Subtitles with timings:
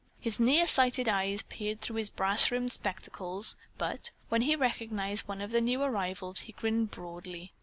[0.19, 5.41] His near sighted eyes peered through his brass rimmed spectacles, but, when he recognized one
[5.41, 7.53] of the new arrivals, he grinned broadly.